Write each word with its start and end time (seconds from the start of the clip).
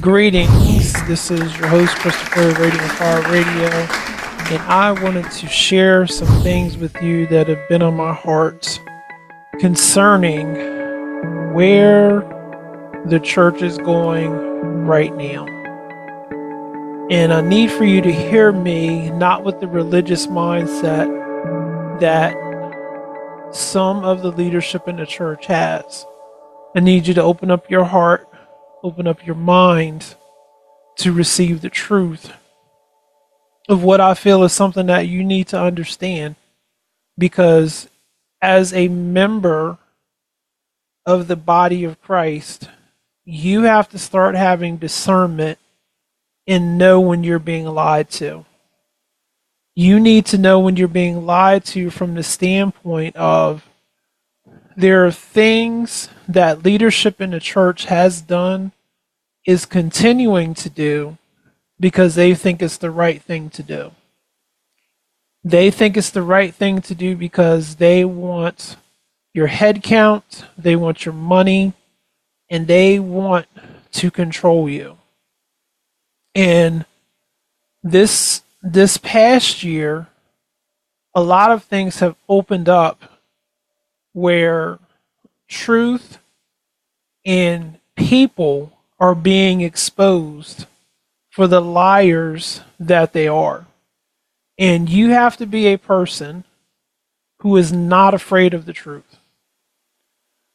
Greetings. 0.00 0.94
This 1.06 1.30
is 1.30 1.54
your 1.58 1.66
host, 1.66 1.94
Christopher, 1.96 2.48
Radiant 2.58 2.92
Fire 2.92 3.20
Radio, 3.30 3.68
and 3.68 4.62
I 4.62 4.92
wanted 4.92 5.30
to 5.30 5.46
share 5.46 6.06
some 6.06 6.42
things 6.42 6.78
with 6.78 6.96
you 7.02 7.26
that 7.26 7.48
have 7.48 7.68
been 7.68 7.82
on 7.82 7.96
my 7.96 8.14
heart 8.14 8.80
concerning 9.58 10.54
where 11.52 12.20
the 13.04 13.20
church 13.20 13.60
is 13.60 13.76
going 13.76 14.30
right 14.86 15.14
now. 15.16 15.44
And 17.10 17.30
I 17.30 17.42
need 17.42 17.70
for 17.70 17.84
you 17.84 18.00
to 18.00 18.10
hear 18.10 18.52
me, 18.52 19.10
not 19.10 19.44
with 19.44 19.60
the 19.60 19.68
religious 19.68 20.26
mindset 20.28 21.10
that 22.00 22.34
some 23.54 24.02
of 24.02 24.22
the 24.22 24.32
leadership 24.32 24.88
in 24.88 24.96
the 24.96 25.04
church 25.04 25.44
has. 25.44 26.06
I 26.74 26.80
need 26.80 27.06
you 27.06 27.12
to 27.14 27.22
open 27.22 27.50
up 27.50 27.68
your 27.68 27.84
heart 27.84 28.29
open 28.82 29.06
up 29.06 29.26
your 29.26 29.36
mind 29.36 30.14
to 30.98 31.12
receive 31.12 31.60
the 31.60 31.70
truth 31.70 32.32
of 33.68 33.82
what 33.82 34.00
I 34.00 34.14
feel 34.14 34.42
is 34.42 34.52
something 34.52 34.86
that 34.86 35.06
you 35.06 35.22
need 35.22 35.48
to 35.48 35.60
understand 35.60 36.36
because 37.16 37.88
as 38.42 38.72
a 38.72 38.88
member 38.88 39.78
of 41.06 41.28
the 41.28 41.36
body 41.36 41.84
of 41.84 42.00
Christ, 42.00 42.68
you 43.24 43.62
have 43.62 43.88
to 43.90 43.98
start 43.98 44.34
having 44.34 44.76
discernment 44.76 45.58
and 46.46 46.78
know 46.78 47.00
when 47.00 47.22
you're 47.22 47.38
being 47.38 47.66
lied 47.66 48.10
to. 48.10 48.44
You 49.76 50.00
need 50.00 50.26
to 50.26 50.38
know 50.38 50.58
when 50.58 50.76
you're 50.76 50.88
being 50.88 51.24
lied 51.26 51.64
to 51.66 51.90
from 51.90 52.14
the 52.14 52.22
standpoint 52.22 53.14
of 53.16 53.69
there 54.80 55.06
are 55.06 55.12
things 55.12 56.08
that 56.26 56.62
leadership 56.62 57.20
in 57.20 57.30
the 57.30 57.40
church 57.40 57.84
has 57.86 58.22
done, 58.22 58.72
is 59.46 59.66
continuing 59.66 60.54
to 60.54 60.70
do, 60.70 61.18
because 61.78 62.14
they 62.14 62.34
think 62.34 62.62
it's 62.62 62.78
the 62.78 62.90
right 62.90 63.22
thing 63.22 63.50
to 63.50 63.62
do. 63.62 63.92
They 65.42 65.70
think 65.70 65.96
it's 65.96 66.10
the 66.10 66.22
right 66.22 66.54
thing 66.54 66.80
to 66.82 66.94
do 66.94 67.16
because 67.16 67.76
they 67.76 68.04
want 68.04 68.76
your 69.32 69.46
head 69.46 69.82
count, 69.82 70.44
they 70.58 70.76
want 70.76 71.04
your 71.06 71.14
money, 71.14 71.72
and 72.50 72.66
they 72.66 72.98
want 72.98 73.46
to 73.92 74.10
control 74.10 74.68
you. 74.68 74.98
And 76.34 76.84
this 77.82 78.42
this 78.62 78.98
past 78.98 79.64
year, 79.64 80.08
a 81.14 81.22
lot 81.22 81.50
of 81.50 81.64
things 81.64 82.00
have 82.00 82.16
opened 82.28 82.68
up 82.68 83.09
where 84.12 84.78
truth 85.48 86.18
and 87.24 87.78
people 87.96 88.72
are 88.98 89.14
being 89.14 89.60
exposed 89.60 90.66
for 91.30 91.46
the 91.46 91.60
liars 91.60 92.60
that 92.78 93.12
they 93.12 93.28
are. 93.28 93.66
And 94.58 94.88
you 94.88 95.10
have 95.10 95.36
to 95.38 95.46
be 95.46 95.66
a 95.66 95.78
person 95.78 96.44
who 97.40 97.56
is 97.56 97.72
not 97.72 98.12
afraid 98.14 98.52
of 98.52 98.66
the 98.66 98.72
truth. 98.72 99.16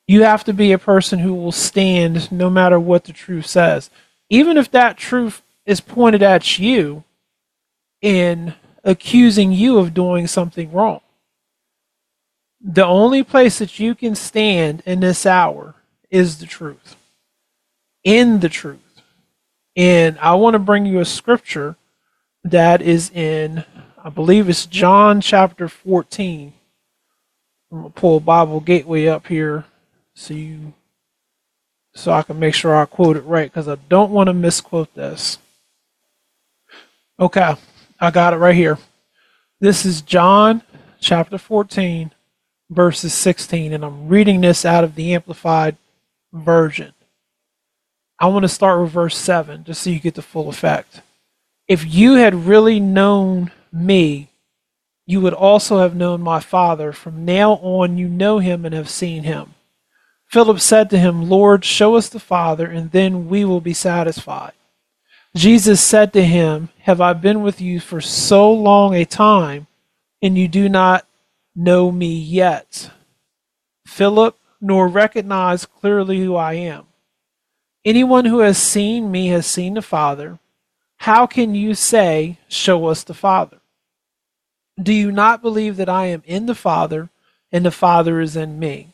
You 0.07 0.23
have 0.23 0.43
to 0.43 0.53
be 0.53 0.71
a 0.71 0.77
person 0.77 1.19
who 1.19 1.33
will 1.33 1.51
stand 1.51 2.31
no 2.31 2.49
matter 2.49 2.79
what 2.79 3.05
the 3.05 3.13
truth 3.13 3.47
says. 3.47 3.89
Even 4.29 4.57
if 4.57 4.69
that 4.71 4.97
truth 4.97 5.41
is 5.65 5.81
pointed 5.81 6.21
at 6.21 6.59
you 6.59 7.03
in 8.01 8.53
accusing 8.83 9.51
you 9.51 9.79
of 9.79 9.95
doing 9.95 10.27
something 10.27 10.71
wrong 10.71 11.01
the 12.67 12.85
only 12.85 13.23
place 13.23 13.59
that 13.59 13.79
you 13.79 13.93
can 13.93 14.15
stand 14.15 14.81
in 14.87 14.99
this 14.99 15.27
hour 15.27 15.75
is 16.09 16.39
the 16.39 16.47
truth. 16.47 16.95
In 18.03 18.39
the 18.39 18.49
truth. 18.49 18.79
And 19.75 20.17
I 20.19 20.33
want 20.33 20.55
to 20.55 20.59
bring 20.59 20.87
you 20.87 20.99
a 20.99 21.05
scripture 21.05 21.75
that 22.43 22.81
is 22.81 23.11
in, 23.11 23.63
I 24.03 24.09
believe 24.09 24.49
it's 24.49 24.65
John 24.65 25.21
chapter 25.21 25.67
14. 25.67 26.53
I'm 27.71 27.81
going 27.81 27.91
to 27.93 27.99
pull 27.99 28.19
Bible 28.19 28.59
Gateway 28.59 29.07
up 29.07 29.27
here 29.27 29.65
so 30.15 30.33
you 30.33 30.73
so 31.93 32.11
I 32.11 32.23
can 32.23 32.39
make 32.39 32.53
sure 32.53 32.75
I 32.75 32.85
quote 32.85 33.15
it 33.15 33.21
right 33.21 33.49
because 33.49 33.67
I 33.67 33.75
don't 33.89 34.11
want 34.11 34.27
to 34.27 34.33
misquote 34.33 34.93
this. 34.95 35.37
Okay, 37.19 37.55
I 37.99 38.11
got 38.11 38.33
it 38.33 38.37
right 38.37 38.55
here. 38.55 38.77
This 39.61 39.85
is 39.85 40.01
John 40.01 40.61
chapter 40.99 41.37
14, 41.37 42.11
verses 42.69 43.13
16, 43.13 43.73
and 43.73 43.83
I'm 43.83 44.07
reading 44.07 44.41
this 44.41 44.65
out 44.65 44.83
of 44.83 44.95
the 44.95 45.13
Amplified 45.13 45.77
Version. 46.33 46.93
I 48.19 48.27
want 48.27 48.43
to 48.43 48.49
start 48.49 48.81
with 48.81 48.91
verse 48.91 49.17
7 49.17 49.63
just 49.63 49.81
so 49.81 49.89
you 49.89 49.99
get 49.99 50.15
the 50.15 50.21
full 50.21 50.49
effect. 50.49 51.01
If 51.67 51.85
you 51.85 52.15
had 52.15 52.45
really 52.45 52.79
known 52.79 53.51
me, 53.71 54.29
you 55.05 55.21
would 55.21 55.33
also 55.33 55.79
have 55.79 55.95
known 55.95 56.21
my 56.21 56.39
Father. 56.39 56.91
From 56.91 57.25
now 57.25 57.53
on, 57.53 57.97
you 57.97 58.07
know 58.07 58.39
him 58.39 58.65
and 58.65 58.73
have 58.73 58.89
seen 58.89 59.23
him. 59.23 59.53
Philip 60.27 60.59
said 60.59 60.89
to 60.89 60.97
him, 60.97 61.29
Lord, 61.29 61.63
show 61.63 61.95
us 61.95 62.09
the 62.09 62.19
Father, 62.19 62.65
and 62.65 62.91
then 62.91 63.29
we 63.29 63.45
will 63.45 63.61
be 63.61 63.73
satisfied. 63.73 64.53
Jesus 65.35 65.81
said 65.81 66.13
to 66.13 66.23
him, 66.23 66.69
Have 66.79 67.01
I 67.01 67.13
been 67.13 67.43
with 67.43 67.61
you 67.61 67.79
for 67.79 68.01
so 68.01 68.51
long 68.51 68.95
a 68.95 69.05
time, 69.05 69.67
and 70.21 70.37
you 70.37 70.47
do 70.47 70.69
not 70.69 71.04
know 71.55 71.91
me 71.91 72.13
yet, 72.13 72.91
Philip, 73.87 74.37
nor 74.59 74.87
recognize 74.87 75.65
clearly 75.65 76.19
who 76.21 76.35
I 76.35 76.53
am. 76.53 76.85
Anyone 77.85 78.25
who 78.25 78.39
has 78.39 78.57
seen 78.57 79.11
me 79.11 79.27
has 79.27 79.45
seen 79.45 79.75
the 79.75 79.81
Father. 79.81 80.39
How 80.97 81.27
can 81.27 81.55
you 81.55 81.75
say, 81.75 82.39
Show 82.47 82.87
us 82.87 83.03
the 83.03 83.13
Father? 83.13 83.57
Do 84.81 84.91
you 84.91 85.11
not 85.11 85.41
believe 85.41 85.77
that 85.77 85.87
I 85.89 86.07
am 86.07 86.23
in 86.25 86.47
the 86.47 86.55
Father 86.55 87.09
and 87.51 87.65
the 87.65 87.71
Father 87.71 88.19
is 88.19 88.35
in 88.35 88.59
me? 88.59 88.89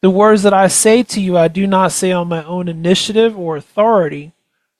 The 0.00 0.10
words 0.10 0.42
that 0.42 0.52
I 0.52 0.68
say 0.68 1.02
to 1.04 1.20
you, 1.20 1.36
I 1.38 1.48
do 1.48 1.66
not 1.66 1.92
say 1.92 2.12
on 2.12 2.28
my 2.28 2.44
own 2.44 2.68
initiative 2.68 3.38
or 3.38 3.56
authority, 3.56 4.32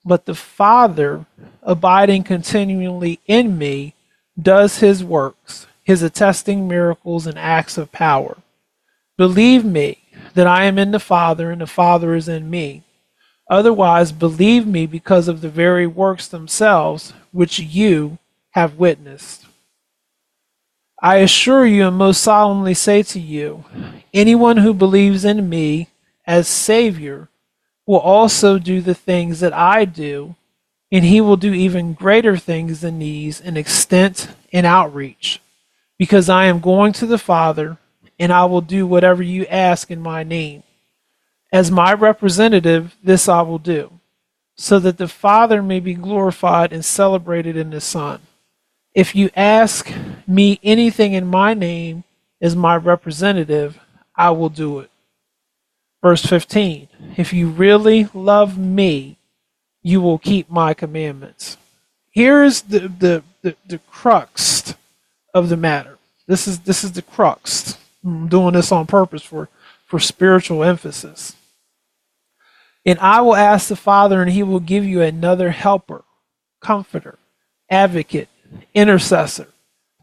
but 0.05 0.25
the 0.25 0.35
Father, 0.35 1.25
abiding 1.63 2.23
continually 2.23 3.19
in 3.25 3.57
me, 3.57 3.95
does 4.41 4.79
his 4.79 5.03
works 5.03 5.67
his 5.89 6.03
attesting 6.03 6.67
miracles 6.67 7.25
and 7.25 7.39
acts 7.39 7.75
of 7.75 7.91
power. 7.91 8.37
Believe 9.17 9.65
me 9.65 9.97
that 10.35 10.45
I 10.45 10.65
am 10.65 10.77
in 10.77 10.91
the 10.91 10.99
Father 10.99 11.49
and 11.49 11.61
the 11.61 11.65
Father 11.65 12.13
is 12.13 12.29
in 12.29 12.47
me. 12.47 12.83
Otherwise, 13.49 14.11
believe 14.11 14.67
me 14.67 14.85
because 14.85 15.27
of 15.27 15.41
the 15.41 15.49
very 15.49 15.87
works 15.87 16.27
themselves 16.27 17.13
which 17.31 17.57
you 17.57 18.19
have 18.51 18.77
witnessed. 18.77 19.47
I 21.01 21.15
assure 21.15 21.65
you 21.65 21.87
and 21.87 21.97
most 21.97 22.21
solemnly 22.21 22.75
say 22.75 23.01
to 23.01 23.19
you, 23.19 23.65
anyone 24.13 24.57
who 24.57 24.75
believes 24.75 25.25
in 25.25 25.49
me 25.49 25.87
as 26.27 26.47
Savior 26.47 27.29
will 27.87 27.97
also 27.97 28.59
do 28.59 28.79
the 28.79 28.93
things 28.93 29.39
that 29.39 29.53
I 29.53 29.85
do, 29.85 30.35
and 30.91 31.03
he 31.03 31.19
will 31.19 31.35
do 31.35 31.51
even 31.51 31.93
greater 31.93 32.37
things 32.37 32.81
than 32.81 32.99
these 32.99 33.41
in 33.41 33.57
extent 33.57 34.27
and 34.53 34.67
outreach 34.67 35.41
because 35.99 36.29
I 36.29 36.45
am 36.45 36.61
going 36.61 36.93
to 36.93 37.05
the 37.05 37.17
Father, 37.19 37.77
and 38.17 38.31
I 38.31 38.45
will 38.45 38.61
do 38.61 38.87
whatever 38.87 39.21
you 39.21 39.45
ask 39.47 39.91
in 39.91 40.01
my 40.01 40.23
name. 40.23 40.63
As 41.51 41.69
my 41.69 41.93
representative, 41.93 42.95
this 43.03 43.27
I 43.27 43.41
will 43.41 43.59
do, 43.59 43.99
so 44.55 44.79
that 44.79 44.97
the 44.97 45.09
Father 45.09 45.61
may 45.61 45.81
be 45.81 45.93
glorified 45.93 46.71
and 46.71 46.83
celebrated 46.83 47.57
in 47.57 47.69
the 47.69 47.81
Son. 47.81 48.21
If 48.95 49.13
you 49.13 49.29
ask 49.35 49.91
me 50.25 50.59
anything 50.63 51.13
in 51.13 51.27
my 51.27 51.53
name 51.53 52.05
as 52.41 52.55
my 52.55 52.77
representative, 52.77 53.77
I 54.15 54.31
will 54.31 54.49
do 54.49 54.79
it. 54.79 54.89
Verse 56.01 56.25
15 56.25 56.87
If 57.17 57.33
you 57.33 57.49
really 57.49 58.07
love 58.13 58.57
me, 58.57 59.17
you 59.83 59.99
will 59.99 60.17
keep 60.17 60.49
my 60.49 60.73
commandments. 60.73 61.57
Here's 62.09 62.61
the, 62.61 62.87
the, 62.87 63.23
the, 63.41 63.55
the 63.67 63.79
crux 63.79 64.75
of 65.33 65.49
the 65.49 65.57
matter. 65.57 65.97
This 66.27 66.47
is 66.47 66.59
this 66.59 66.83
is 66.83 66.91
the 66.93 67.01
crux. 67.01 67.77
I'm 68.03 68.27
doing 68.27 68.53
this 68.53 68.71
on 68.71 68.87
purpose 68.87 69.23
for 69.23 69.49
for 69.85 69.99
spiritual 69.99 70.63
emphasis. 70.63 71.35
And 72.85 72.99
I 72.99 73.21
will 73.21 73.35
ask 73.35 73.67
the 73.67 73.75
Father, 73.75 74.21
and 74.21 74.31
he 74.31 74.43
will 74.43 74.59
give 74.59 74.85
you 74.85 75.01
another 75.01 75.51
helper, 75.51 76.03
comforter, 76.61 77.17
advocate, 77.69 78.29
intercessor, 78.73 79.47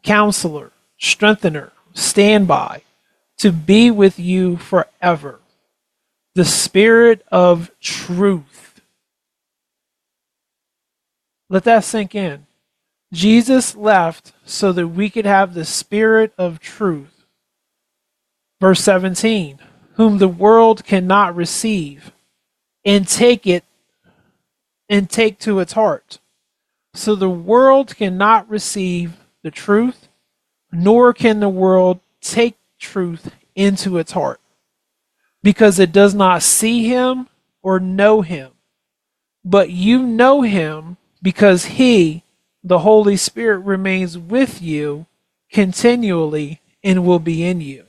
counselor, 0.03 0.73
strengthener, 0.99 1.73
standby 1.95 2.83
to 3.39 3.53
be 3.53 3.91
with 3.91 4.19
you 4.19 4.57
forever. 4.57 5.41
The 6.35 6.45
Spirit 6.45 7.25
of 7.33 7.71
truth. 7.81 8.81
Let 11.49 11.65
that 11.65 11.85
sink 11.85 12.15
in. 12.15 12.47
Jesus 13.13 13.77
left 13.77 14.33
so 14.45 14.73
that 14.73 14.89
we 14.89 15.11
could 15.11 15.27
have 15.27 15.55
the 15.55 15.65
Spirit 15.65 16.33
of 16.37 16.61
truth. 16.61 17.27
Verse 18.61 18.81
17, 18.81 19.59
whom 19.95 20.19
the 20.19 20.29
world 20.29 20.85
cannot 20.85 21.37
receive 21.37 22.13
and 22.85 23.07
take 23.07 23.47
it 23.47 23.65
and 24.89 25.11
take 25.11 25.39
to 25.41 25.61
its 25.61 25.75
heart. 25.75 26.19
So 26.95 27.15
the 27.15 27.31
world 27.31 27.95
cannot 27.97 28.49
receive 28.49 29.17
the 29.43 29.51
truth, 29.51 30.09
nor 30.73 31.13
can 31.13 31.41
the 31.41 31.49
world 31.49 32.01
take 32.21 32.57
truth 32.79 33.31
into 33.55 33.99
its 33.99 34.13
heart 34.13 34.41
because 35.43 35.79
it 35.79 35.93
does 35.93 36.15
not 36.15 36.43
see 36.43 36.89
him 36.89 37.29
or 37.63 37.79
know 37.79 38.23
him. 38.23 38.53
But 39.45 39.71
you 39.71 40.03
know 40.03 40.43
him 40.43 40.97
because 41.23 41.67
he, 41.67 42.25
the 42.67 42.81
Holy 42.81 43.17
Spirit, 43.17 43.59
remains 43.61 44.19
with 44.19 44.61
you 44.61 45.07
continually 45.53 46.61
and 46.83 47.07
will 47.07 47.21
be 47.21 47.45
in 47.45 47.61
you. 47.61 47.85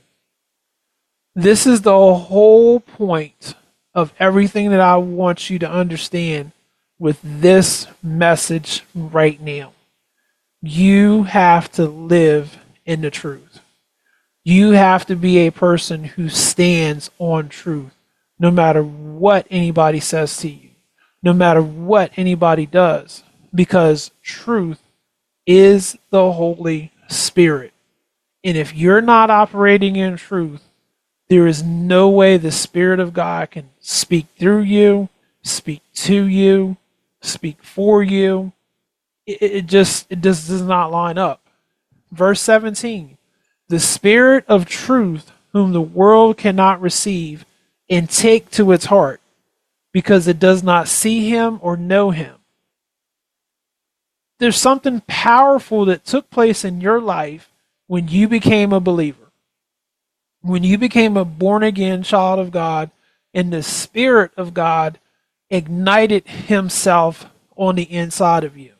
This 1.34 1.66
is 1.66 1.82
the 1.82 2.14
whole 2.14 2.78
point 2.78 3.54
of 3.92 4.12
everything 4.20 4.70
that 4.70 4.80
I 4.80 4.96
want 4.96 5.50
you 5.50 5.58
to 5.58 5.70
understand 5.70 6.52
with 6.96 7.18
this 7.22 7.88
message 8.02 8.84
right 8.94 9.40
now. 9.40 9.72
You 10.62 11.24
have 11.24 11.70
to 11.72 11.86
live 11.86 12.58
in 12.86 13.00
the 13.00 13.10
truth. 13.10 13.60
You 14.44 14.70
have 14.70 15.06
to 15.06 15.16
be 15.16 15.38
a 15.38 15.52
person 15.52 16.04
who 16.04 16.28
stands 16.28 17.10
on 17.18 17.48
truth, 17.48 17.94
no 18.38 18.52
matter 18.52 18.82
what 18.82 19.46
anybody 19.50 19.98
says 19.98 20.36
to 20.38 20.48
you, 20.48 20.70
no 21.20 21.32
matter 21.32 21.62
what 21.62 22.12
anybody 22.16 22.64
does, 22.64 23.24
because 23.54 24.10
truth 24.22 24.80
is 25.46 25.96
the 26.10 26.32
Holy 26.32 26.92
Spirit. 27.08 27.72
And 28.44 28.56
if 28.56 28.74
you're 28.74 29.00
not 29.00 29.30
operating 29.30 29.96
in 29.96 30.16
truth, 30.16 30.62
there 31.28 31.46
is 31.46 31.62
no 31.62 32.08
way 32.08 32.36
the 32.36 32.52
Spirit 32.52 33.00
of 33.00 33.12
God 33.12 33.50
can 33.50 33.68
speak 33.80 34.26
through 34.38 34.62
you, 34.62 35.08
speak 35.42 35.82
to 35.94 36.24
you, 36.24 36.76
speak 37.20 37.62
for 37.62 38.02
you. 38.02 38.52
It, 39.26 39.42
it 39.42 39.66
just 39.66 40.06
it 40.10 40.20
just 40.22 40.48
does 40.48 40.62
not 40.62 40.90
line 40.90 41.18
up. 41.18 41.42
Verse 42.10 42.40
17 42.40 43.18
The 43.68 43.80
Spirit 43.80 44.44
of 44.48 44.66
truth, 44.66 45.30
whom 45.52 45.72
the 45.72 45.82
world 45.82 46.38
cannot 46.38 46.80
receive 46.80 47.44
and 47.90 48.08
take 48.08 48.50
to 48.52 48.72
its 48.72 48.86
heart, 48.86 49.20
because 49.92 50.28
it 50.28 50.38
does 50.38 50.62
not 50.62 50.88
see 50.88 51.28
him 51.28 51.58
or 51.62 51.76
know 51.76 52.10
him. 52.10 52.37
There's 54.38 54.56
something 54.56 55.02
powerful 55.06 55.84
that 55.86 56.04
took 56.04 56.30
place 56.30 56.64
in 56.64 56.80
your 56.80 57.00
life 57.00 57.50
when 57.86 58.08
you 58.08 58.28
became 58.28 58.72
a 58.72 58.80
believer. 58.80 59.32
When 60.40 60.62
you 60.62 60.78
became 60.78 61.16
a 61.16 61.24
born 61.24 61.62
again 61.62 62.02
child 62.04 62.38
of 62.38 62.52
God, 62.52 62.90
and 63.34 63.52
the 63.52 63.62
Spirit 63.62 64.32
of 64.36 64.54
God 64.54 64.98
ignited 65.50 66.26
Himself 66.26 67.26
on 67.56 67.74
the 67.74 67.90
inside 67.90 68.44
of 68.44 68.56
you. 68.56 68.72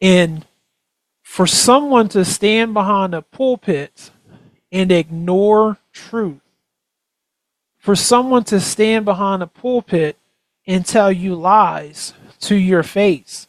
And 0.00 0.46
for 1.22 1.46
someone 1.46 2.08
to 2.10 2.24
stand 2.24 2.74
behind 2.74 3.14
a 3.14 3.22
pulpit 3.22 4.10
and 4.70 4.92
ignore 4.92 5.78
truth, 5.92 6.40
for 7.78 7.96
someone 7.96 8.44
to 8.44 8.60
stand 8.60 9.04
behind 9.04 9.42
a 9.42 9.46
pulpit 9.46 10.16
and 10.66 10.84
tell 10.84 11.10
you 11.10 11.34
lies 11.34 12.12
to 12.40 12.54
your 12.54 12.82
face, 12.82 13.47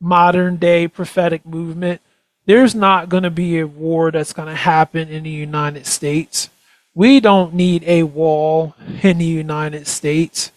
modern 0.00 0.56
day 0.56 0.88
prophetic 0.88 1.44
movement, 1.44 2.00
there's 2.46 2.74
not 2.74 3.08
going 3.08 3.24
to 3.24 3.30
be 3.30 3.58
a 3.58 3.66
war 3.66 4.10
that's 4.10 4.32
going 4.32 4.48
to 4.48 4.54
happen 4.54 5.08
in 5.08 5.24
the 5.24 5.30
United 5.30 5.86
States. 5.86 6.50
We 6.94 7.20
don't 7.20 7.54
need 7.54 7.84
a 7.84 8.04
wall 8.04 8.74
in 9.02 9.18
the 9.18 9.24
United 9.24 9.86
States. 9.86 10.50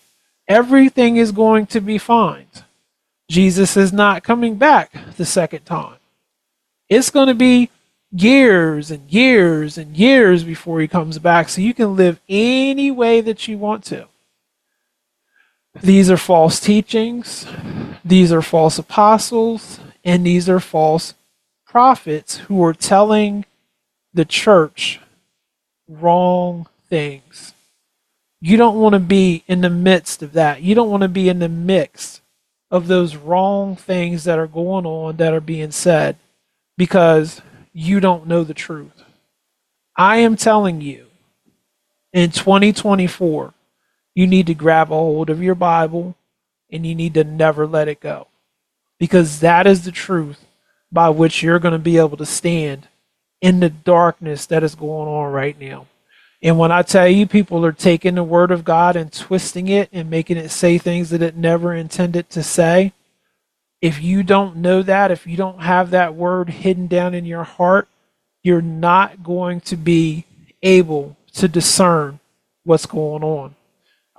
Everything 0.47 1.17
is 1.17 1.31
going 1.31 1.67
to 1.67 1.81
be 1.81 1.97
fine. 1.97 2.47
Jesus 3.29 3.77
is 3.77 3.93
not 3.93 4.23
coming 4.23 4.55
back 4.55 4.91
the 5.17 5.25
second 5.25 5.65
time. 5.65 5.97
It's 6.89 7.09
going 7.09 7.27
to 7.27 7.33
be 7.33 7.69
years 8.11 8.91
and 8.91 9.09
years 9.09 9.77
and 9.77 9.95
years 9.95 10.43
before 10.43 10.81
he 10.81 10.87
comes 10.87 11.19
back, 11.19 11.47
so 11.47 11.61
you 11.61 11.73
can 11.73 11.95
live 11.95 12.19
any 12.27 12.91
way 12.91 13.21
that 13.21 13.47
you 13.47 13.57
want 13.57 13.83
to. 13.85 14.07
These 15.79 16.11
are 16.11 16.17
false 16.17 16.59
teachings, 16.59 17.47
these 18.03 18.31
are 18.31 18.41
false 18.41 18.77
apostles, 18.77 19.79
and 20.03 20.25
these 20.25 20.49
are 20.49 20.59
false 20.59 21.13
prophets 21.65 22.37
who 22.37 22.61
are 22.63 22.73
telling 22.73 23.45
the 24.13 24.25
church 24.25 24.99
wrong 25.87 26.67
things. 26.89 27.53
You 28.41 28.57
don't 28.57 28.79
want 28.79 28.93
to 28.93 28.99
be 28.99 29.43
in 29.47 29.61
the 29.61 29.69
midst 29.69 30.21
of 30.21 30.33
that. 30.33 30.61
You 30.61 30.75
don't 30.75 30.89
want 30.89 31.01
to 31.03 31.07
be 31.07 31.29
in 31.29 31.39
the 31.39 31.49
mix 31.49 32.21
of 32.69 32.87
those 32.87 33.15
wrong 33.15 33.75
things 33.75 34.23
that 34.23 34.39
are 34.39 34.47
going 34.47 34.85
on 34.85 35.17
that 35.17 35.33
are 35.33 35.41
being 35.41 35.71
said 35.71 36.17
because 36.77 37.41
you 37.73 37.99
don't 37.99 38.27
know 38.27 38.43
the 38.43 38.53
truth. 38.53 39.03
I 39.95 40.17
am 40.17 40.35
telling 40.35 40.81
you, 40.81 41.05
in 42.11 42.31
2024, 42.31 43.53
you 44.21 44.27
need 44.27 44.45
to 44.45 44.53
grab 44.53 44.91
a 44.91 44.95
hold 44.95 45.31
of 45.31 45.41
your 45.41 45.55
Bible 45.55 46.15
and 46.69 46.85
you 46.85 46.93
need 46.93 47.15
to 47.15 47.23
never 47.23 47.65
let 47.65 47.87
it 47.87 47.99
go. 47.99 48.27
Because 48.99 49.39
that 49.39 49.65
is 49.65 49.83
the 49.83 49.91
truth 49.91 50.45
by 50.91 51.09
which 51.09 51.41
you're 51.41 51.57
going 51.57 51.71
to 51.71 51.79
be 51.79 51.97
able 51.97 52.17
to 52.17 52.25
stand 52.25 52.87
in 53.41 53.59
the 53.59 53.69
darkness 53.71 54.45
that 54.45 54.61
is 54.61 54.75
going 54.75 55.07
on 55.07 55.31
right 55.31 55.59
now. 55.59 55.87
And 56.39 56.59
when 56.59 56.71
I 56.71 56.83
tell 56.83 57.07
you 57.07 57.25
people 57.25 57.65
are 57.65 57.71
taking 57.71 58.13
the 58.13 58.23
word 58.23 58.51
of 58.51 58.63
God 58.63 58.95
and 58.95 59.11
twisting 59.11 59.67
it 59.69 59.89
and 59.91 60.07
making 60.07 60.37
it 60.37 60.49
say 60.49 60.77
things 60.77 61.09
that 61.09 61.23
it 61.23 61.35
never 61.35 61.73
intended 61.73 62.29
to 62.29 62.43
say, 62.43 62.93
if 63.81 64.03
you 64.03 64.21
don't 64.21 64.57
know 64.57 64.83
that, 64.83 65.09
if 65.09 65.25
you 65.25 65.35
don't 65.35 65.63
have 65.63 65.89
that 65.89 66.13
word 66.13 66.51
hidden 66.51 66.85
down 66.85 67.15
in 67.15 67.25
your 67.25 67.43
heart, 67.43 67.87
you're 68.43 68.61
not 68.61 69.23
going 69.23 69.61
to 69.61 69.75
be 69.75 70.25
able 70.61 71.17
to 71.33 71.47
discern 71.47 72.19
what's 72.63 72.85
going 72.85 73.23
on. 73.23 73.55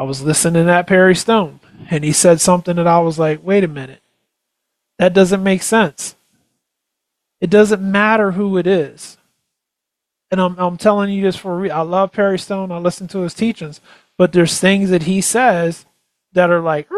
I 0.02 0.06
was 0.06 0.22
listening 0.22 0.62
to 0.62 0.66
that 0.66 0.86
Perry 0.86 1.14
Stone, 1.14 1.60
and 1.90 2.04
he 2.04 2.12
said 2.12 2.40
something 2.40 2.76
that 2.76 2.86
I 2.86 3.00
was 3.00 3.18
like, 3.18 3.44
wait 3.44 3.64
a 3.64 3.68
minute. 3.68 4.02
That 4.98 5.14
doesn't 5.14 5.42
make 5.42 5.62
sense. 5.62 6.16
It 7.40 7.50
doesn't 7.50 7.82
matter 7.82 8.32
who 8.32 8.58
it 8.58 8.66
is 8.66 9.16
and 10.32 10.40
I'm, 10.40 10.58
I'm 10.58 10.78
telling 10.78 11.10
you 11.10 11.22
this 11.22 11.36
for 11.36 11.56
real. 11.58 11.72
I 11.72 11.82
love 11.82 12.10
Perry 12.10 12.38
Stone. 12.38 12.72
I 12.72 12.78
listen 12.78 13.06
to 13.08 13.20
his 13.20 13.34
teachings, 13.34 13.82
but 14.16 14.32
there's 14.32 14.58
things 14.58 14.88
that 14.88 15.02
he 15.02 15.20
says 15.20 15.84
that 16.32 16.50
are 16.50 16.60
like, 16.60 16.88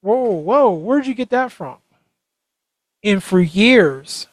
whoa, 0.00 0.32
whoa, 0.32 0.70
where'd 0.72 1.06
you 1.06 1.14
get 1.14 1.28
that 1.28 1.52
from? 1.52 1.76
And 3.04 3.22
for 3.22 3.38
years, 3.38 4.28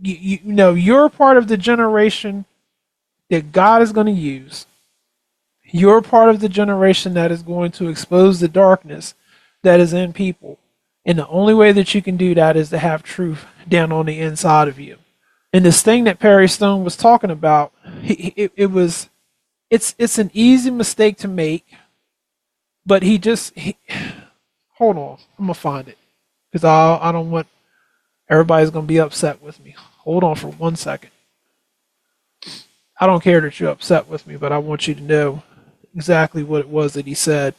you, 0.00 0.38
you 0.42 0.52
know, 0.52 0.74
you're 0.74 1.08
part 1.08 1.38
of 1.38 1.48
the 1.48 1.56
generation 1.56 2.44
that 3.30 3.52
God 3.52 3.80
is 3.80 3.92
going 3.92 4.06
to 4.06 4.12
use. 4.12 4.66
You're 5.72 6.02
part 6.02 6.30
of 6.30 6.40
the 6.40 6.48
generation 6.48 7.14
that 7.14 7.32
is 7.32 7.42
going 7.42 7.72
to 7.72 7.88
expose 7.88 8.40
the 8.40 8.48
darkness 8.48 9.14
that 9.62 9.80
is 9.80 9.92
in 9.92 10.12
people. 10.12 10.58
And 11.04 11.18
the 11.18 11.28
only 11.28 11.54
way 11.54 11.72
that 11.72 11.94
you 11.94 12.02
can 12.02 12.16
do 12.16 12.34
that 12.34 12.56
is 12.56 12.70
to 12.70 12.78
have 12.78 13.02
truth 13.02 13.46
down 13.68 13.92
on 13.92 14.06
the 14.06 14.20
inside 14.20 14.68
of 14.68 14.78
you 14.78 14.98
and 15.52 15.64
this 15.64 15.82
thing 15.82 16.04
that 16.04 16.18
Perry 16.18 16.48
Stone 16.48 16.84
was 16.84 16.96
talking 16.96 17.30
about, 17.30 17.72
it, 18.02 18.52
it 18.56 18.70
was, 18.70 19.08
it's 19.68 19.94
it's 19.98 20.18
an 20.18 20.30
easy 20.32 20.70
mistake 20.70 21.16
to 21.18 21.28
make, 21.28 21.66
but 22.86 23.02
he 23.02 23.18
just, 23.18 23.56
he, 23.58 23.76
hold 24.74 24.96
on, 24.96 25.18
I'm 25.38 25.46
gonna 25.46 25.54
find 25.54 25.88
it 25.88 25.98
because 26.50 26.64
I 26.64 26.98
I 27.00 27.12
don't 27.12 27.30
want 27.30 27.48
everybody's 28.28 28.70
gonna 28.70 28.86
be 28.86 29.00
upset 29.00 29.42
with 29.42 29.62
me. 29.62 29.74
Hold 29.98 30.24
on 30.24 30.36
for 30.36 30.48
one 30.48 30.76
second. 30.76 31.10
I 33.02 33.06
don't 33.06 33.22
care 33.22 33.40
that 33.40 33.58
you're 33.58 33.70
upset 33.70 34.08
with 34.08 34.26
me, 34.26 34.36
but 34.36 34.52
I 34.52 34.58
want 34.58 34.86
you 34.86 34.94
to 34.94 35.00
know 35.02 35.42
exactly 35.94 36.42
what 36.42 36.60
it 36.60 36.68
was 36.68 36.94
that 36.94 37.06
he 37.06 37.14
said. 37.14 37.54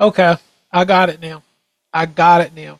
Okay, 0.00 0.36
I 0.72 0.84
got 0.84 1.08
it 1.08 1.20
now. 1.20 1.42
I 1.92 2.06
got 2.06 2.40
it 2.40 2.54
now. 2.54 2.78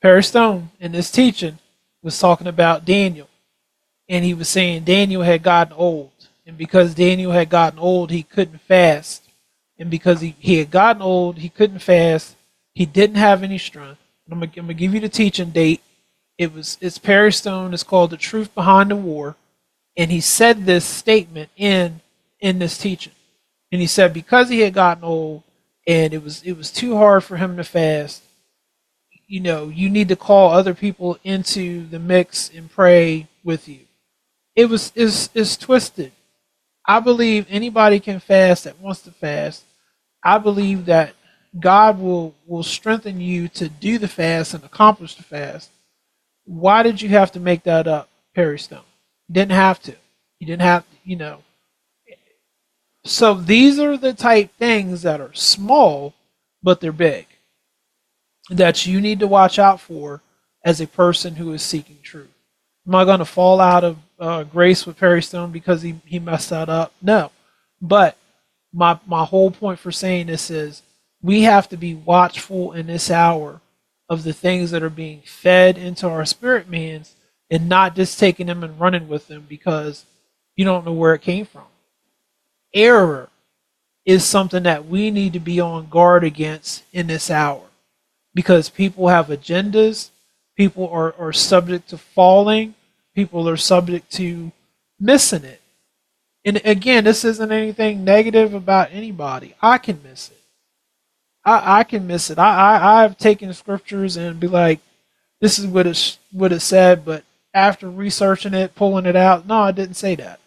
Perry 0.00 0.22
Stone 0.22 0.70
in 0.80 0.92
this 0.92 1.10
teaching 1.10 1.58
was 2.02 2.18
talking 2.18 2.46
about 2.46 2.84
Daniel. 2.84 3.28
And 4.08 4.24
he 4.24 4.32
was 4.32 4.48
saying 4.48 4.84
Daniel 4.84 5.22
had 5.22 5.42
gotten 5.42 5.74
old. 5.74 6.12
And 6.46 6.56
because 6.56 6.94
Daniel 6.94 7.32
had 7.32 7.50
gotten 7.50 7.78
old, 7.78 8.10
he 8.10 8.22
couldn't 8.22 8.62
fast. 8.62 9.28
And 9.78 9.90
because 9.90 10.20
he, 10.20 10.34
he 10.38 10.56
had 10.56 10.70
gotten 10.70 11.02
old, 11.02 11.38
he 11.38 11.50
couldn't 11.50 11.80
fast. 11.80 12.36
He 12.74 12.86
didn't 12.86 13.16
have 13.16 13.42
any 13.42 13.58
strength. 13.58 14.00
I'm 14.30 14.40
gonna, 14.40 14.52
I'm 14.56 14.64
gonna 14.64 14.74
give 14.74 14.94
you 14.94 15.00
the 15.00 15.08
teaching 15.08 15.50
date. 15.50 15.82
It 16.36 16.54
was 16.54 16.78
it's 16.80 16.98
Perry 16.98 17.32
Stone. 17.32 17.74
It's 17.74 17.82
called 17.82 18.10
"The 18.10 18.16
Truth 18.16 18.54
Behind 18.54 18.90
the 18.90 18.96
War," 18.96 19.36
and 19.98 20.12
he 20.12 20.22
said 20.22 20.66
this 20.66 20.86
statement 20.86 21.50
in 21.58 22.00
in 22.40 22.60
this 22.60 22.78
teaching. 22.78 23.14
And 23.72 23.82
he 23.82 23.88
said 23.88 24.14
because 24.14 24.50
he 24.50 24.60
had 24.62 24.74
gotten 24.74 25.04
old 25.04 25.44
and 25.86 26.14
it 26.14 26.24
was 26.24 26.42
it 26.44 26.54
was 26.54 26.72
too 26.72 26.96
hard 26.96 27.24
for 27.24 27.36
him 27.36 27.58
to 27.58 27.64
fast, 27.64 28.22
you 29.26 29.40
know, 29.40 29.68
you 29.68 29.90
need 29.90 30.08
to 30.08 30.16
call 30.16 30.52
other 30.52 30.74
people 30.74 31.18
into 31.24 31.86
the 31.88 31.98
mix 31.98 32.50
and 32.54 32.70
pray 32.70 33.28
with 33.44 33.68
you. 33.68 33.80
It 34.56 34.70
was 34.70 34.92
is 34.94 35.30
is 35.34 35.58
twisted. 35.58 36.12
I 36.86 37.00
believe 37.00 37.46
anybody 37.50 38.00
can 38.00 38.20
fast 38.20 38.64
that 38.64 38.80
wants 38.80 39.02
to 39.02 39.12
fast. 39.12 39.64
I 40.24 40.38
believe 40.38 40.86
that 40.86 41.14
God 41.60 42.00
will 42.00 42.34
will 42.46 42.64
strengthen 42.64 43.20
you 43.20 43.48
to 43.50 43.68
do 43.68 43.98
the 43.98 44.08
fast 44.08 44.54
and 44.54 44.64
accomplish 44.64 45.16
the 45.16 45.24
fast. 45.24 45.70
Why 46.46 46.82
did 46.84 47.02
you 47.02 47.10
have 47.10 47.32
to 47.32 47.40
make 47.40 47.64
that 47.64 47.88
up, 47.88 48.08
Perry 48.34 48.58
Stone? 48.60 48.87
You 49.28 49.34
didn't 49.34 49.52
have 49.52 49.80
to. 49.82 49.94
You 50.38 50.46
didn't 50.46 50.62
have, 50.62 50.88
to, 50.88 50.96
you 51.04 51.16
know. 51.16 51.42
So 53.04 53.34
these 53.34 53.78
are 53.78 53.96
the 53.96 54.12
type 54.12 54.50
things 54.58 55.02
that 55.02 55.20
are 55.20 55.32
small, 55.34 56.14
but 56.62 56.80
they're 56.80 56.92
big. 56.92 57.26
That 58.50 58.86
you 58.86 59.00
need 59.00 59.20
to 59.20 59.26
watch 59.26 59.58
out 59.58 59.80
for 59.80 60.22
as 60.64 60.80
a 60.80 60.86
person 60.86 61.36
who 61.36 61.52
is 61.52 61.62
seeking 61.62 61.98
truth. 62.02 62.28
Am 62.86 62.94
I 62.94 63.04
going 63.04 63.18
to 63.18 63.24
fall 63.24 63.60
out 63.60 63.84
of 63.84 63.98
uh, 64.18 64.42
grace 64.44 64.86
with 64.86 64.98
Perry 64.98 65.22
Stone 65.22 65.52
because 65.52 65.82
he, 65.82 66.00
he 66.06 66.18
messed 66.18 66.50
that 66.50 66.68
up? 66.68 66.92
No. 67.02 67.30
But 67.80 68.16
my 68.72 68.98
my 69.06 69.24
whole 69.24 69.50
point 69.50 69.78
for 69.78 69.92
saying 69.92 70.26
this 70.26 70.50
is 70.50 70.82
we 71.22 71.42
have 71.42 71.68
to 71.68 71.76
be 71.76 71.94
watchful 71.94 72.72
in 72.72 72.86
this 72.86 73.10
hour 73.10 73.60
of 74.08 74.24
the 74.24 74.32
things 74.32 74.70
that 74.70 74.82
are 74.82 74.90
being 74.90 75.20
fed 75.24 75.76
into 75.76 76.08
our 76.08 76.24
spirit 76.24 76.68
mans 76.68 77.14
and 77.50 77.68
not 77.68 77.96
just 77.96 78.18
taking 78.18 78.46
them 78.46 78.62
and 78.62 78.78
running 78.78 79.08
with 79.08 79.28
them 79.28 79.46
because 79.48 80.04
you 80.56 80.64
don't 80.64 80.84
know 80.84 80.92
where 80.92 81.14
it 81.14 81.22
came 81.22 81.46
from. 81.46 81.64
Error 82.74 83.30
is 84.04 84.24
something 84.24 84.62
that 84.64 84.86
we 84.86 85.10
need 85.10 85.32
to 85.32 85.40
be 85.40 85.60
on 85.60 85.88
guard 85.88 86.24
against 86.24 86.82
in 86.92 87.06
this 87.06 87.30
hour 87.30 87.62
because 88.34 88.68
people 88.68 89.08
have 89.08 89.26
agendas, 89.26 90.10
people 90.56 90.88
are, 90.88 91.14
are 91.18 91.32
subject 91.32 91.88
to 91.88 91.98
falling, 91.98 92.74
people 93.14 93.48
are 93.48 93.56
subject 93.56 94.10
to 94.12 94.52
missing 95.00 95.44
it. 95.44 95.60
And 96.44 96.60
again, 96.64 97.04
this 97.04 97.24
isn't 97.24 97.52
anything 97.52 98.04
negative 98.04 98.54
about 98.54 98.90
anybody. 98.92 99.54
I 99.60 99.78
can 99.78 100.00
miss 100.02 100.30
it. 100.30 100.40
I, 101.44 101.80
I 101.80 101.84
can 101.84 102.06
miss 102.06 102.30
it. 102.30 102.38
I, 102.38 102.76
I 102.76 103.04
I've 103.04 103.18
taken 103.18 103.52
scriptures 103.54 104.16
and 104.16 104.38
be 104.38 104.48
like, 104.48 104.80
this 105.40 105.58
is 105.58 105.66
what 105.66 105.86
it 105.86 106.18
what 106.32 106.52
it 106.52 106.60
said, 106.60 107.04
but 107.04 107.24
after 107.54 107.88
researching 107.90 108.54
it, 108.54 108.74
pulling 108.74 109.06
it 109.06 109.16
out, 109.16 109.46
no, 109.46 109.60
I 109.60 109.72
didn't 109.72 109.94
say 109.94 110.14
that. 110.16 110.40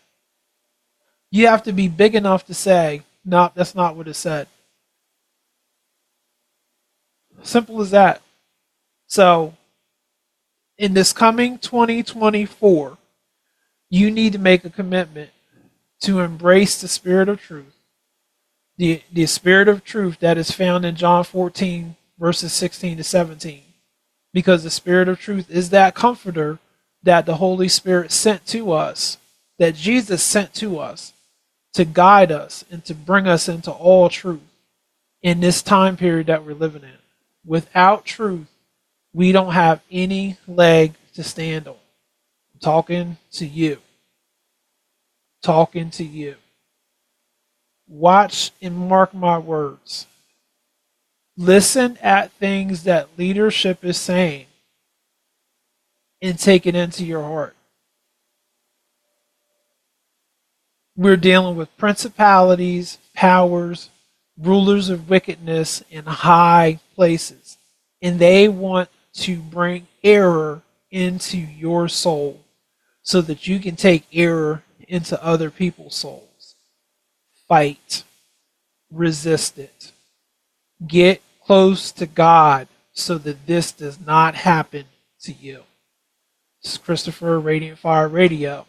You 1.29 1.47
have 1.47 1.63
to 1.63 1.73
be 1.73 1.87
big 1.87 2.15
enough 2.15 2.45
to 2.47 2.53
say, 2.53 3.03
no, 3.23 3.51
that's 3.53 3.75
not 3.75 3.95
what 3.95 4.07
it 4.07 4.15
said. 4.15 4.47
Simple 7.43 7.81
as 7.81 7.91
that. 7.91 8.21
So, 9.07 9.55
in 10.77 10.93
this 10.93 11.13
coming 11.13 11.57
2024, 11.57 12.97
you 13.89 14.11
need 14.11 14.33
to 14.33 14.39
make 14.39 14.63
a 14.65 14.69
commitment 14.69 15.31
to 16.01 16.19
embrace 16.19 16.81
the 16.81 16.87
spirit 16.87 17.29
of 17.29 17.41
truth 17.41 17.75
the, 18.81 19.03
the 19.11 19.27
spirit 19.27 19.67
of 19.67 19.83
truth 19.83 20.17
that 20.21 20.39
is 20.39 20.49
found 20.49 20.85
in 20.85 20.95
John 20.95 21.23
14, 21.23 21.95
verses 22.17 22.51
16 22.51 22.97
to 22.97 23.03
17. 23.03 23.61
Because 24.33 24.63
the 24.63 24.71
spirit 24.71 25.07
of 25.07 25.19
truth 25.19 25.51
is 25.51 25.69
that 25.69 25.93
comforter 25.93 26.57
that 27.03 27.25
the 27.25 27.35
Holy 27.35 27.67
Spirit 27.67 28.11
sent 28.11 28.45
to 28.47 28.71
us, 28.71 29.17
that 29.57 29.75
Jesus 29.75 30.23
sent 30.23 30.53
to 30.55 30.79
us 30.79 31.13
to 31.73 31.85
guide 31.85 32.31
us 32.31 32.65
and 32.69 32.83
to 32.85 32.93
bring 32.93 33.27
us 33.27 33.47
into 33.47 33.71
all 33.71 34.09
truth 34.09 34.41
in 35.21 35.39
this 35.39 35.61
time 35.61 35.97
period 35.97 36.27
that 36.27 36.45
we're 36.45 36.53
living 36.53 36.83
in. 36.83 36.97
Without 37.45 38.05
truth, 38.05 38.47
we 39.13 39.31
don't 39.31 39.53
have 39.53 39.81
any 39.91 40.37
leg 40.47 40.93
to 41.13 41.23
stand 41.23 41.67
on. 41.67 41.75
I'm 42.53 42.59
talking 42.59 43.17
to 43.33 43.45
you. 43.45 43.77
Talking 45.41 45.89
to 45.91 46.03
you. 46.03 46.35
Watch 47.87 48.51
and 48.61 48.75
mark 48.75 49.13
my 49.13 49.37
words. 49.37 50.07
Listen 51.37 51.97
at 52.01 52.31
things 52.33 52.83
that 52.83 53.09
leadership 53.17 53.83
is 53.83 53.97
saying 53.97 54.45
and 56.21 56.37
take 56.37 56.65
it 56.65 56.75
into 56.75 57.05
your 57.05 57.23
heart. 57.23 57.55
We're 60.95 61.17
dealing 61.17 61.55
with 61.55 61.75
principalities, 61.77 62.97
powers, 63.13 63.89
rulers 64.37 64.89
of 64.89 65.09
wickedness 65.09 65.83
in 65.89 66.05
high 66.05 66.79
places, 66.95 67.57
and 68.01 68.19
they 68.19 68.47
want 68.47 68.89
to 69.13 69.37
bring 69.37 69.87
error 70.03 70.61
into 70.91 71.37
your 71.37 71.87
soul 71.87 72.41
so 73.03 73.21
that 73.21 73.47
you 73.47 73.59
can 73.59 73.75
take 73.75 74.05
error 74.13 74.63
into 74.87 75.21
other 75.23 75.49
people's 75.49 75.95
souls 75.95 76.27
fight, 77.51 78.05
resist 78.89 79.57
it. 79.57 79.91
Get 80.87 81.21
close 81.45 81.91
to 81.91 82.05
God 82.05 82.69
so 82.93 83.17
that 83.17 83.45
this 83.45 83.73
does 83.73 83.99
not 83.99 84.35
happen 84.35 84.85
to 85.23 85.33
you. 85.33 85.63
This 86.63 86.73
is 86.73 86.77
Christopher 86.77 87.39
Radiant 87.39 87.79
Fire 87.79 88.07
Radio. 88.07 88.67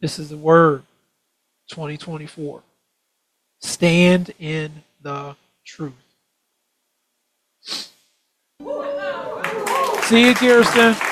This 0.00 0.18
is 0.18 0.28
the 0.28 0.36
word 0.36 0.82
2024. 1.70 2.62
Stand 3.60 4.34
in 4.38 4.82
the 5.00 5.34
truth. 5.64 5.94
See 10.02 10.26
you, 10.26 10.34
Kirsten. 10.34 11.11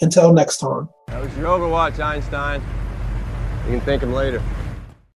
Until 0.00 0.32
next 0.32 0.58
time. 0.58 0.88
That 1.08 1.20
was 1.22 1.36
your 1.36 1.46
Overwatch, 1.46 1.98
Einstein. 1.98 2.62
You 3.64 3.72
can 3.72 3.80
thank 3.80 4.02
him 4.02 4.12
later. 4.12 4.42